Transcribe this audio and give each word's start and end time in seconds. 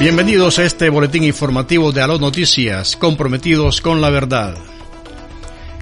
Bienvenidos 0.00 0.60
a 0.60 0.64
este 0.64 0.90
boletín 0.90 1.24
informativo 1.24 1.90
de 1.90 2.00
Aló 2.00 2.20
Noticias, 2.20 2.96
comprometidos 2.96 3.80
con 3.80 4.00
la 4.00 4.10
verdad. 4.10 4.54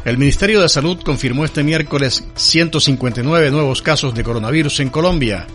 El 0.06 0.16
Ministerio 0.16 0.62
de 0.62 0.70
Salud 0.70 0.98
confirmó 1.04 1.44
este 1.44 1.62
miércoles 1.62 2.26
159 2.34 3.50
nuevos 3.50 3.82
casos 3.82 4.14
de 4.14 4.24
coronavirus 4.24 4.80
en 4.80 4.88
Colombia. 4.88 5.46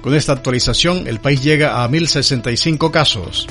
Con 0.00 0.14
esta 0.14 0.32
actualización, 0.32 1.06
el 1.06 1.20
país 1.20 1.42
llega 1.42 1.84
a 1.84 1.90
1.065 1.90 2.90
casos. 2.90 3.46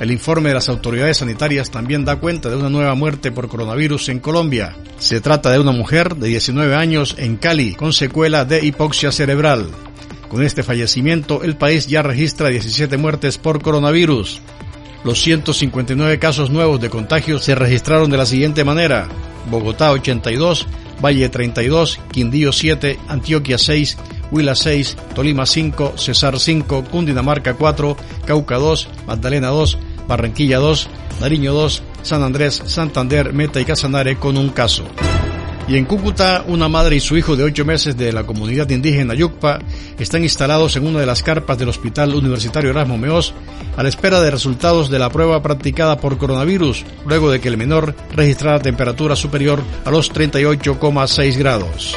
El 0.00 0.10
informe 0.10 0.48
de 0.48 0.56
las 0.56 0.68
autoridades 0.68 1.18
sanitarias 1.18 1.70
también 1.70 2.04
da 2.04 2.16
cuenta 2.16 2.50
de 2.50 2.56
una 2.56 2.70
nueva 2.70 2.96
muerte 2.96 3.30
por 3.30 3.48
coronavirus 3.48 4.08
en 4.08 4.18
Colombia. 4.18 4.74
Se 4.98 5.20
trata 5.20 5.52
de 5.52 5.60
una 5.60 5.70
mujer 5.70 6.16
de 6.16 6.26
19 6.26 6.74
años 6.74 7.14
en 7.16 7.36
Cali 7.36 7.74
con 7.74 7.92
secuela 7.92 8.44
de 8.44 8.66
hipoxia 8.66 9.12
cerebral. 9.12 9.70
Con 10.28 10.42
este 10.42 10.62
fallecimiento, 10.62 11.42
el 11.42 11.56
país 11.56 11.86
ya 11.86 12.02
registra 12.02 12.48
17 12.48 12.96
muertes 12.98 13.38
por 13.38 13.62
coronavirus. 13.62 14.40
Los 15.04 15.20
159 15.22 16.18
casos 16.18 16.50
nuevos 16.50 16.80
de 16.80 16.90
contagio 16.90 17.38
se 17.38 17.54
registraron 17.54 18.10
de 18.10 18.18
la 18.18 18.26
siguiente 18.26 18.64
manera. 18.64 19.08
Bogotá 19.50 19.90
82, 19.92 20.66
Valle 21.02 21.28
32, 21.28 22.00
Quindío 22.10 22.52
7, 22.52 22.98
Antioquia 23.08 23.56
6, 23.56 23.96
Huila 24.30 24.54
6, 24.54 24.96
Tolima 25.14 25.46
5, 25.46 25.94
Cesar 25.96 26.38
5, 26.38 26.84
Cundinamarca 26.90 27.54
4, 27.54 27.96
Cauca 28.26 28.56
2, 28.56 28.88
Magdalena 29.06 29.48
2, 29.48 29.78
Barranquilla 30.06 30.58
2, 30.58 30.88
Nariño 31.20 31.54
2, 31.54 31.82
San 32.02 32.22
Andrés, 32.22 32.62
Santander, 32.66 33.32
Meta 33.32 33.60
y 33.60 33.64
Casanare 33.64 34.16
con 34.16 34.36
un 34.36 34.50
caso. 34.50 34.84
Y 35.68 35.76
en 35.76 35.84
Cúcuta, 35.84 36.44
una 36.46 36.66
madre 36.66 36.96
y 36.96 37.00
su 37.00 37.18
hijo 37.18 37.36
de 37.36 37.44
ocho 37.44 37.66
meses 37.66 37.94
de 37.94 38.10
la 38.10 38.24
comunidad 38.24 38.70
indígena 38.70 39.12
Yucpa 39.12 39.58
están 39.98 40.22
instalados 40.22 40.74
en 40.76 40.86
una 40.86 41.00
de 41.00 41.04
las 41.04 41.22
carpas 41.22 41.58
del 41.58 41.68
Hospital 41.68 42.14
Universitario 42.14 42.70
Erasmo 42.70 42.96
Meos 42.96 43.34
a 43.76 43.82
la 43.82 43.90
espera 43.90 44.22
de 44.22 44.30
resultados 44.30 44.88
de 44.88 44.98
la 44.98 45.10
prueba 45.10 45.42
practicada 45.42 46.00
por 46.00 46.16
coronavirus, 46.16 46.86
luego 47.04 47.30
de 47.30 47.40
que 47.40 47.48
el 47.48 47.58
menor 47.58 47.94
registrara 48.16 48.60
temperatura 48.60 49.14
superior 49.14 49.62
a 49.84 49.90
los 49.90 50.10
38,6 50.10 51.36
grados. 51.36 51.94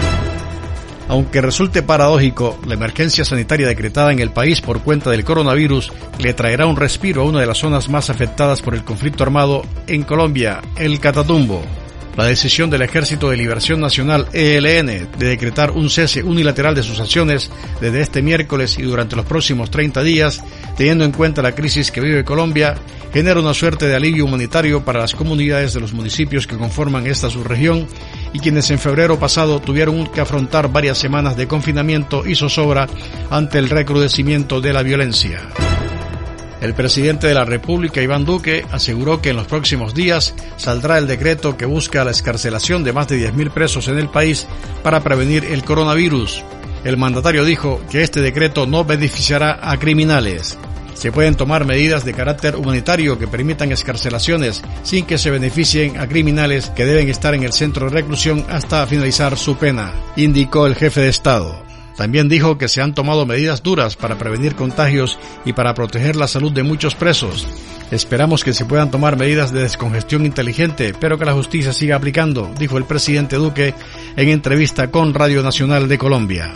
Aunque 1.08 1.40
resulte 1.40 1.82
paradójico, 1.82 2.60
la 2.68 2.74
emergencia 2.74 3.24
sanitaria 3.24 3.68
decretada 3.68 4.12
en 4.12 4.20
el 4.20 4.32
país 4.32 4.60
por 4.60 4.82
cuenta 4.82 5.10
del 5.12 5.24
coronavirus 5.24 5.94
le 6.20 6.34
traerá 6.34 6.66
un 6.66 6.76
respiro 6.76 7.22
a 7.22 7.26
una 7.26 7.40
de 7.40 7.46
las 7.46 7.60
zonas 7.60 7.88
más 7.88 8.10
afectadas 8.10 8.62
por 8.62 8.76
el 8.76 8.84
conflicto 8.84 9.24
armado 9.24 9.64
en 9.88 10.04
Colombia, 10.04 10.60
el 10.76 11.00
Catatumbo. 11.00 11.64
La 12.18 12.26
decisión 12.26 12.70
del 12.70 12.82
Ejército 12.82 13.30
de 13.30 13.38
Liberación 13.38 13.80
Nacional 13.80 14.28
ELN 14.34 14.86
de 15.18 15.28
decretar 15.28 15.72
un 15.72 15.90
cese 15.90 16.24
unilateral 16.24 16.76
de 16.76 16.84
sus 16.84 17.00
acciones 17.00 17.50
desde 17.80 18.02
este 18.02 18.22
miércoles 18.22 18.78
y 18.78 18.82
durante 18.82 19.16
los 19.16 19.26
próximos 19.26 19.72
30 19.72 20.04
días, 20.04 20.44
teniendo 20.76 21.06
en 21.06 21.14
cuenta 21.14 21.42
la 21.42 21.56
crisis 21.56 21.90
que 21.90 22.02
vive 22.02 22.26
Colombia, 22.26 22.76
genera 23.14 23.40
una 23.40 23.54
suerte 23.54 23.88
de 23.88 23.96
alivio 23.96 24.26
humanitario 24.26 24.84
para 24.84 25.00
las 25.00 25.16
comunidades 25.16 25.74
de 25.74 25.80
los 25.80 25.94
municipios 25.94 26.48
que 26.48 26.58
conforman 26.58 27.08
esta 27.08 27.30
subregión 27.30 27.88
y 28.34 28.40
quienes 28.40 28.70
en 28.72 28.80
febrero 28.80 29.18
pasado 29.18 29.60
tuvieron 29.62 30.08
que 30.08 30.22
afrontar 30.22 30.72
varias 30.72 30.98
semanas 30.98 31.38
de 31.38 31.48
confinamiento 31.48 32.26
y 32.26 32.36
zozobra 32.36 32.88
ante 33.30 33.58
el 33.58 33.70
recrudecimiento 33.70 34.60
de 34.60 34.74
la 34.74 34.84
violencia. 34.84 35.40
El 36.62 36.76
presidente 36.76 37.26
de 37.26 37.34
la 37.34 37.44
República, 37.44 38.04
Iván 38.04 38.24
Duque, 38.24 38.64
aseguró 38.72 39.20
que 39.20 39.32
en 39.32 39.36
los 39.36 39.48
próximos 39.48 39.96
días 39.96 40.36
saldrá 40.58 41.00
el 41.00 41.08
decreto 41.08 41.58
que 41.58 41.66
busca 41.66 42.04
la 42.06 42.12
escarcelación 42.12 42.84
de 42.84 42.94
más 42.94 43.08
de 43.08 43.18
10.000 43.18 43.52
presos 43.52 43.88
en 43.88 43.98
el 43.98 44.10
país 44.10 44.48
para 44.84 45.02
prevenir 45.02 45.44
el 45.46 45.64
coronavirus. 45.64 46.44
El 46.84 46.98
mandatario 46.98 47.46
dijo 47.46 47.82
que 47.90 48.04
este 48.04 48.22
decreto 48.22 48.68
no 48.68 48.86
beneficiará 48.86 49.60
a 49.62 49.78
criminales. 49.80 50.56
Se 50.94 51.12
pueden 51.12 51.34
tomar 51.34 51.66
medidas 51.66 52.06
de 52.06 52.14
carácter 52.14 52.56
humanitario 52.56 53.18
que 53.18 53.28
permitan 53.28 53.72
escarcelaciones 53.72 54.62
sin 54.84 55.08
que 55.08 55.18
se 55.18 55.32
beneficien 55.32 56.00
a 56.00 56.08
criminales 56.08 56.70
que 56.70 56.86
deben 56.86 57.10
estar 57.10 57.34
en 57.34 57.42
el 57.42 57.54
centro 57.54 57.90
de 57.90 57.96
reclusión 57.96 58.46
hasta 58.50 58.86
finalizar 58.86 59.36
su 59.36 59.58
pena, 59.58 59.94
indicó 60.16 60.68
el 60.68 60.76
jefe 60.76 61.02
de 61.02 61.10
Estado. 61.10 61.71
También 62.02 62.30
dijo 62.30 62.58
que 62.58 62.68
se 62.68 62.82
han 62.82 62.96
tomado 62.96 63.28
medidas 63.28 63.62
duras 63.62 63.96
para 63.96 64.18
prevenir 64.18 64.56
contagios 64.56 65.20
y 65.46 65.54
para 65.54 65.76
proteger 65.76 66.16
la 66.16 66.28
salud 66.28 66.52
de 66.52 66.64
muchos 66.64 66.96
presos. 66.96 67.46
Esperamos 67.92 68.44
que 68.44 68.56
se 68.56 68.66
puedan 68.66 68.90
tomar 68.90 69.18
medidas 69.18 69.54
de 69.54 69.62
descongestión 69.62 70.26
inteligente, 70.26 70.96
pero 71.00 71.20
que 71.20 71.26
la 71.26 71.34
justicia 71.34 71.74
siga 71.74 71.98
aplicando, 71.98 72.52
dijo 72.58 72.80
el 72.80 72.86
presidente 72.86 73.36
Duque 73.36 73.76
en 74.16 74.30
entrevista 74.30 74.90
con 74.90 75.14
Radio 75.14 75.44
Nacional 75.44 75.88
de 75.88 76.00
Colombia. 76.00 76.52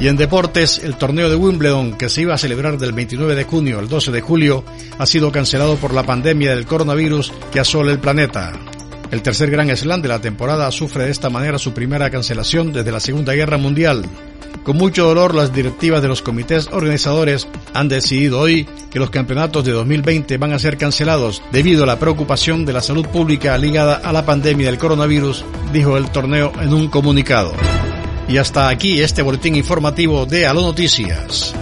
Y 0.00 0.08
en 0.08 0.16
deportes, 0.16 0.82
el 0.82 0.96
torneo 0.96 1.28
de 1.28 1.36
Wimbledon, 1.36 1.92
que 1.92 2.08
se 2.08 2.22
iba 2.22 2.32
a 2.32 2.38
celebrar 2.38 2.78
del 2.78 2.94
29 2.94 3.34
de 3.34 3.44
junio 3.44 3.78
al 3.78 3.90
12 3.90 4.10
de 4.10 4.22
julio, 4.22 4.64
ha 4.98 5.04
sido 5.04 5.32
cancelado 5.32 5.76
por 5.76 5.92
la 5.92 6.04
pandemia 6.04 6.54
del 6.54 6.64
coronavirus 6.64 7.30
que 7.52 7.60
asola 7.60 7.92
el 7.92 7.98
planeta. 7.98 8.54
El 9.14 9.22
tercer 9.22 9.48
Gran 9.48 9.74
Slam 9.76 10.02
de 10.02 10.08
la 10.08 10.20
temporada 10.20 10.68
sufre 10.72 11.04
de 11.04 11.12
esta 11.12 11.30
manera 11.30 11.56
su 11.56 11.72
primera 11.72 12.10
cancelación 12.10 12.72
desde 12.72 12.90
la 12.90 12.98
Segunda 12.98 13.32
Guerra 13.32 13.58
Mundial. 13.58 14.04
Con 14.64 14.76
mucho 14.76 15.04
dolor, 15.04 15.36
las 15.36 15.52
directivas 15.52 16.02
de 16.02 16.08
los 16.08 16.20
comités 16.20 16.66
organizadores 16.72 17.46
han 17.74 17.86
decidido 17.86 18.40
hoy 18.40 18.66
que 18.90 18.98
los 18.98 19.10
campeonatos 19.10 19.64
de 19.64 19.70
2020 19.70 20.36
van 20.38 20.52
a 20.52 20.58
ser 20.58 20.76
cancelados 20.76 21.42
debido 21.52 21.84
a 21.84 21.86
la 21.86 22.00
preocupación 22.00 22.64
de 22.64 22.72
la 22.72 22.82
salud 22.82 23.06
pública 23.06 23.56
ligada 23.56 23.94
a 23.94 24.12
la 24.12 24.26
pandemia 24.26 24.66
del 24.66 24.78
coronavirus, 24.78 25.44
dijo 25.72 25.96
el 25.96 26.10
torneo 26.10 26.50
en 26.60 26.74
un 26.74 26.88
comunicado. 26.88 27.52
Y 28.28 28.38
hasta 28.38 28.68
aquí 28.68 29.00
este 29.00 29.22
boletín 29.22 29.54
informativo 29.54 30.26
de 30.26 30.48
Aló 30.48 30.62
Noticias. 30.62 31.54